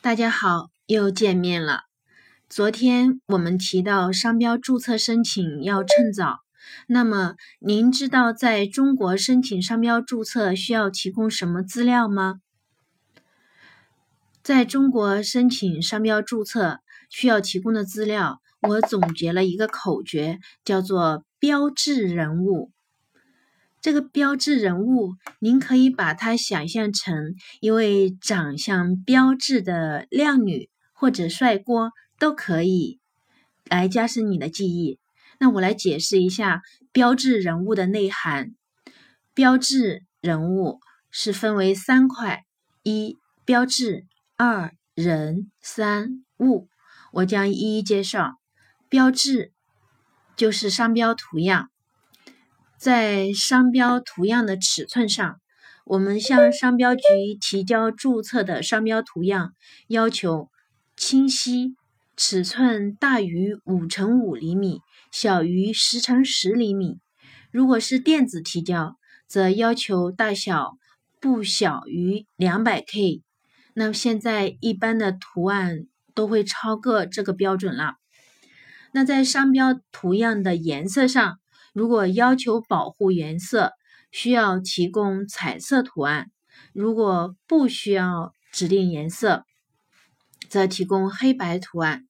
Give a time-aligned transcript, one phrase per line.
[0.00, 1.86] 大家好，又见面了。
[2.48, 6.42] 昨天我们提到商标注册申请要趁早，
[6.86, 12.40] 那么您知道在中国申请商标注册需要提供什么资料吗？
[14.40, 16.78] 在中国申请商标注册
[17.10, 22.70] 需要提供的资料，我总结了一个口诀，叫做“标志人物”。
[23.80, 32.98] 这个标志人物，您可以把它想象成一位长相标致的靓女或者帅哥都可以，
[33.64, 34.98] 来加深你的记忆。
[35.38, 38.50] 那我来解释一下标志人物的内涵。
[39.32, 40.80] 标志人物
[41.12, 42.42] 是分为三块：
[42.82, 44.06] 一、标志；
[44.36, 46.68] 二、人；三、物。
[47.12, 48.34] 我将一一介绍。
[48.88, 49.52] 标志
[50.34, 51.70] 就是商标图样。
[52.78, 55.40] 在商标图样的尺寸上，
[55.84, 57.02] 我们向商标局
[57.40, 59.52] 提交注册的商标图样，
[59.88, 60.48] 要求
[60.96, 61.74] 清晰，
[62.16, 64.78] 尺寸大于五乘五厘米，
[65.10, 67.00] 小于十乘十厘米。
[67.50, 70.76] 如果是电子提交，则要求大小
[71.20, 73.22] 不小于两百 K。
[73.74, 77.94] 那么现在一般的图案都会超过这个标准了。
[78.92, 81.38] 那在商标图样的颜色上，
[81.78, 83.70] 如果要求保护颜色，
[84.10, 86.24] 需要提供彩色图案；
[86.72, 89.44] 如果不需要指定颜色，
[90.50, 92.08] 则提供黑白图案。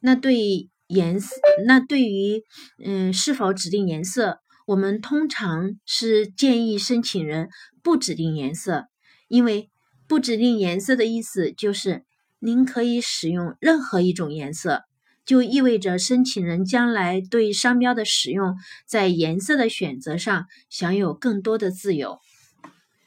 [0.00, 1.36] 那对颜色，
[1.68, 2.42] 那对于
[2.84, 7.48] 嗯是否指定颜色，我们通常是建议申请人
[7.84, 8.86] 不指定颜色，
[9.28, 9.70] 因为
[10.08, 12.04] 不指定颜色的意思就是
[12.40, 14.82] 您可以使用任何一种颜色。
[15.26, 18.54] 就意味着申请人将来对商标的使用，
[18.86, 22.20] 在颜色的选择上享有更多的自由。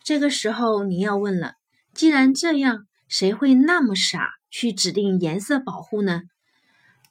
[0.03, 1.53] 这个时候你要问了：
[1.93, 6.23] 既然这样，谁会那么傻去指定颜色保护呢？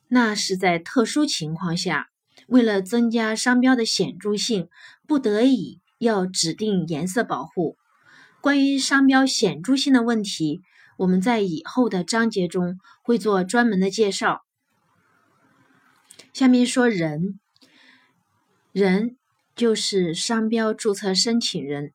[0.08, 2.08] 那是在特殊情况下，
[2.46, 4.68] 为了增加商标的显著性，
[5.06, 7.76] 不得已要指定颜色保护。
[8.40, 10.60] 关于商标显著性的问题，
[10.98, 14.42] 我们在以后的章节中会做专门的介绍。
[16.38, 17.40] 下面说人，
[18.70, 19.16] 人
[19.56, 21.92] 就是商标注册申请人。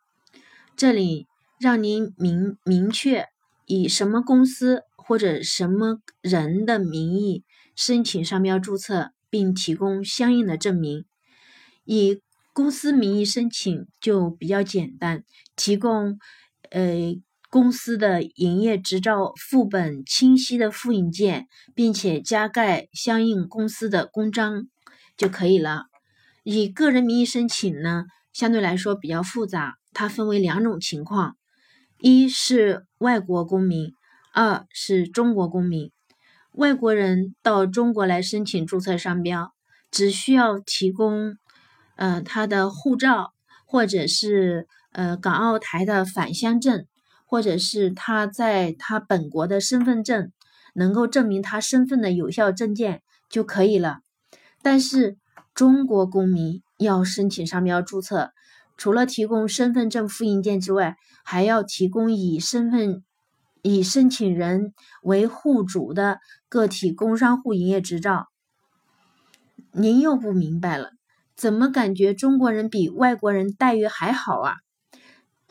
[0.75, 1.27] 这里
[1.57, 3.27] 让您明明确
[3.65, 11.05] 以什么公司或者什么人的名义申请商标注册，并提供相应的证明。
[11.85, 12.19] 以
[12.51, 15.23] 公司名义申请就比较简单，
[15.55, 16.19] 提供
[16.69, 17.15] 呃
[17.53, 24.63] 公司的营业执照副本清晰的复印件，并且加盖相应公司的公章
[25.15, 25.83] 就可以了。
[26.43, 31.37] 以个人名义申请呢，相对来说比较复杂，它分为两种情况：
[31.99, 33.93] 一是外国公民，
[34.33, 35.91] 二是中国公民。
[36.53, 39.53] 外国人到中国来申请注册商标，
[39.91, 41.35] 只需要提供
[41.97, 43.33] 呃他的护照，
[43.67, 46.87] 或者是呃港澳台的返乡证。
[47.33, 50.31] 或者是他在他本国的身份证
[50.75, 54.01] 能够证明他身份的有效证件就可以了。
[54.61, 55.17] 但是
[55.55, 58.33] 中国公民要申请商标注册，
[58.77, 63.03] 除了提供身份证复印件之外，还要提供以身份
[63.63, 68.27] 以申请人为户主的个体工商户营业执照。
[69.71, 70.91] 您又不明白了，
[71.35, 74.57] 怎么感觉中国人比外国人待遇还好啊？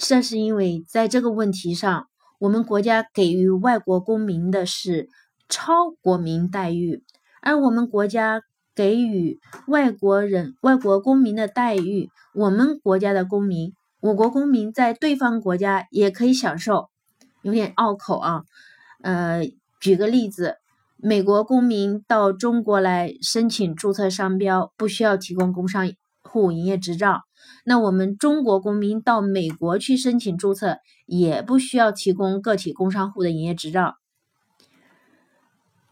[0.04, 2.08] 这是因为在这个问题上，
[2.40, 5.08] 我们国家给予外国公民的是
[5.48, 7.04] 超国民待遇，
[7.40, 8.42] 而我们国家
[8.74, 16.90] 给予外国人、外国公民的待遇，我们国家的公民，我国公民在对方国家也可以享受，
[17.42, 18.42] 有点拗口啊。
[19.02, 20.56] 呃，举个例子，
[20.96, 25.88] 美国公民到中国来申请注册商标，不需要提供工商
[26.24, 27.22] 户营业执照。
[27.64, 33.96] 那我们中国公民到美国去申请注册，也不需要提供个体工商户的营业执照。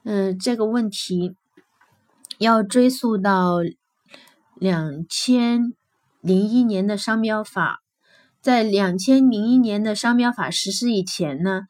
[0.05, 1.35] 嗯，这个问题
[2.39, 3.59] 要追溯到
[4.55, 5.73] 两千
[6.21, 7.81] 零一年的商标法。
[8.41, 11.65] 在两千零一年的商标法实施以前呢，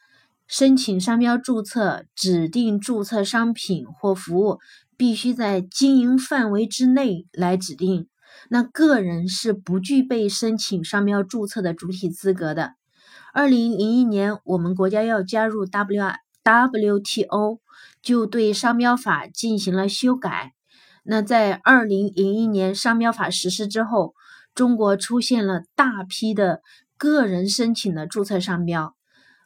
[0.46, 4.60] 申请商标注册指定注册商品或服务，
[4.96, 8.06] 必须在经营范围之内来指定。
[8.48, 12.74] 那个人是不具备申请商标注册的主体资格的。
[13.32, 16.02] 二零零一年，我们国家要加入 W
[16.42, 17.60] WTO，
[18.02, 20.52] 就对商标法进行了修改。
[21.04, 24.14] 那在二零零一年商标法实施之后，
[24.54, 26.60] 中国出现了大批的
[26.96, 28.94] 个人申请的注册商标，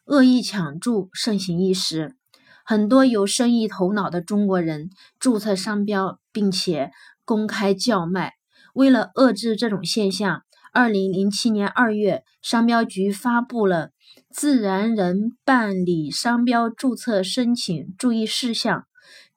[0.06, 2.16] 恶意抢注盛行一时。
[2.64, 4.88] 很多有生意头脑的中国人
[5.18, 6.90] 注册商标，并且
[7.24, 8.34] 公开叫卖。
[8.74, 10.42] 为了遏制这种现象，
[10.72, 13.86] 二零零七年二月，商标局发布了
[14.30, 18.80] 《自然人办理商标注册申请注意事项》，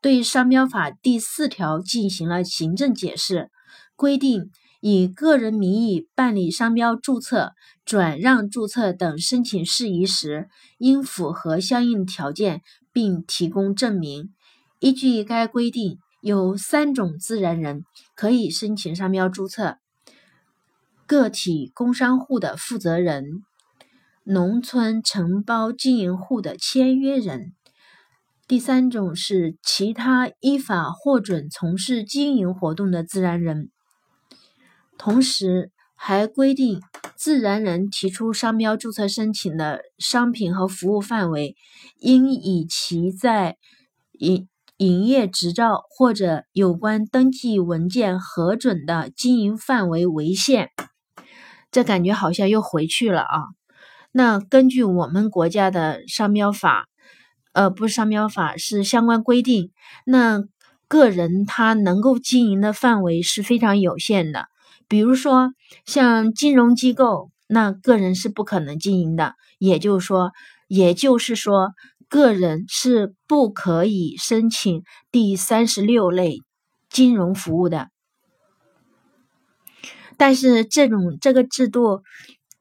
[0.02, 3.52] 对商标法第四条进行了行政解释，
[3.96, 4.50] 规定
[4.82, 7.54] 以个人名义办理商标注册、
[7.86, 10.50] 转让注册等申请事宜时，
[10.80, 14.34] 应符合相应条件，并提供证明。
[14.80, 17.84] 依据该规定，有三种自然人
[18.16, 19.78] 可以申请商标注册。
[21.06, 23.44] 个体工商户的负责人、
[24.24, 27.54] 农村承包经营户的签约人，
[28.46, 33.70] 第三种是其他依法获准从事经营活动的自然人。
[34.98, 36.82] 同时，还规定，
[37.16, 41.56] 自然人提出商标注册申请的商品和服务范围，
[42.00, 43.58] 应以其在
[44.12, 50.70] 营营业执照或者有关登记文件核准的经营范围为限。
[51.70, 53.44] 这感觉好像又回去了啊！
[54.12, 56.88] 那根据我们国家的商标法，
[57.54, 59.72] 呃，不是商标法，是相关规定。
[60.06, 60.44] 那
[60.88, 64.46] 个人他能够经营的范围是非常有限的。
[64.88, 65.52] 比如说，
[65.86, 69.34] 像金融机构，那个人是不可能经营的。
[69.60, 70.32] 也就是说，
[70.68, 71.72] 也就是说，
[72.10, 76.40] 个人是不可以申请第三十六类
[76.90, 77.90] 金融服务的。
[80.18, 82.02] 但是这种这个制度，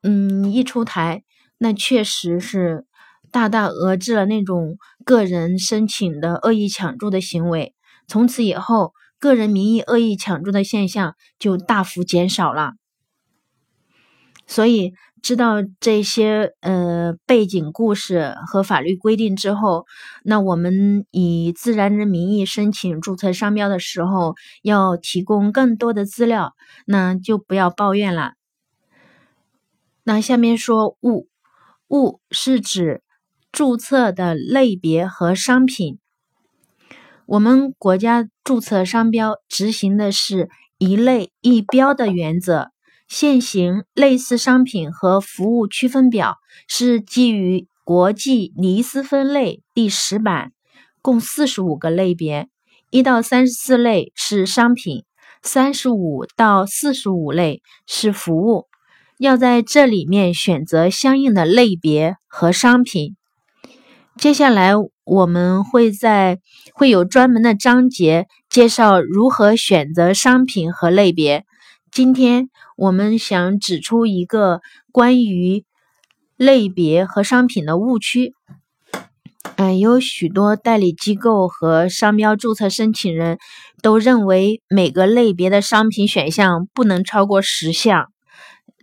[0.02, 1.22] 嗯，一出台，
[1.58, 2.84] 那确实是
[3.30, 7.74] 大大遏制了那种个人申请的恶意抢注的行为。
[8.06, 12.72] 从此以后，个人名义恶意抢注的现象就大幅减少了。
[14.46, 14.92] 所以，
[15.26, 19.84] 知道这些呃背景故事和法律规定之后，
[20.22, 26.54] 那我们以自然人名义申请注册商标的时候，要提供更多的资料，
[26.86, 28.34] 那就不要抱怨了。
[30.04, 31.26] 那下面说物，
[31.88, 33.02] 物是指
[33.50, 35.98] 注册的类别和商品。
[37.26, 42.70] 我们国家注册商标执行的是一类一标的原则。
[43.08, 50.50] 现行类似商品和服务区分表是基于国际尼斯分类第十版，
[51.00, 52.48] 共四十五个类别，
[52.90, 55.04] 一到三十四类是商品，
[55.40, 58.66] 三十五到四十五类是服务。
[59.18, 63.16] 要在这里面选择相应的类别和商品。
[64.18, 64.72] 接下来
[65.04, 66.40] 我们会在
[66.74, 71.45] 会有专门的章节介绍如何选择商品和类别。
[71.96, 74.60] 今天我们想指出一个
[74.92, 75.64] 关于
[76.36, 78.34] 类别和商品的误区。
[79.56, 83.38] 嗯，有许多代理机构和商标注册申请人
[83.80, 88.12] 都认为每个类别的商品选项不能超过十项，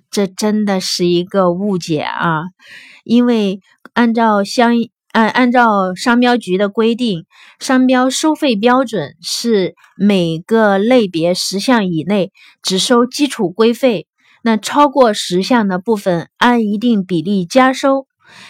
[0.09, 2.45] 这真的是一个误解啊！
[3.03, 3.59] 因为
[3.93, 4.89] 按照相应。
[5.13, 7.25] 按按照商标局的规定，
[7.59, 12.31] 商标收费标准是每个类别十项以内
[12.63, 14.07] 只收基础规费，
[14.43, 18.07] 那超过十项的部分按一定比例加收。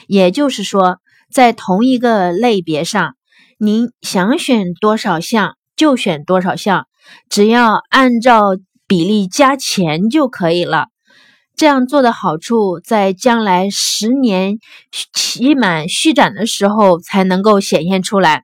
[0.07, 0.99] 也就是说，
[1.29, 3.15] 在同一个类别上，
[3.59, 6.87] 您想选多少项就选多少项，
[7.29, 8.55] 只要按照
[8.87, 10.92] 比例加钱就可以了。
[11.55, 14.57] 这样做的好处，在将来十年
[15.13, 18.43] 期满续展的时候才能够显现出来。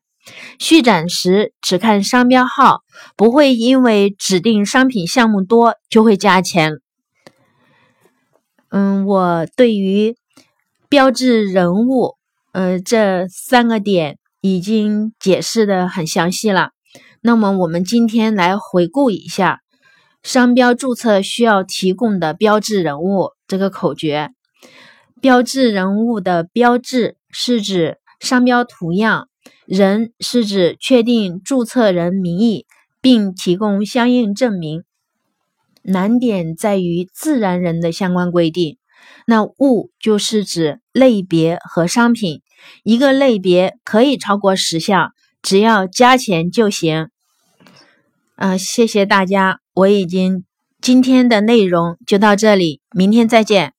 [0.60, 2.82] 续展时只看商标号，
[3.18, 6.74] 不会因为指定商品项目多就会加钱。
[8.70, 10.16] 嗯，我对于
[10.88, 12.16] 标志人物，
[12.52, 16.70] 呃，这三个点已经解释的很详细了。
[17.22, 19.62] 那么，我们今天来回顾一下。
[20.22, 24.30] 商标注册需要提供的标志人物这个口诀，
[25.22, 29.30] 标志人物的标志是指商标图样，
[29.66, 32.66] 人是指确定注册人名义
[33.02, 34.84] 并提供相应证明。
[35.82, 38.78] 难点在于自然人的相关规定。
[39.26, 42.42] 那物就是指类别和商品，
[42.84, 45.12] 一个类别可以超过十项，
[45.42, 47.08] 只要加钱就行。
[48.42, 49.60] 嗯，谢谢大家。
[49.74, 50.46] 我已经
[50.82, 53.74] 今天的内容就到这里，明天再见。